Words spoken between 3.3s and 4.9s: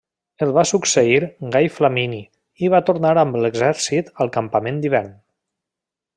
l'exèrcit al campament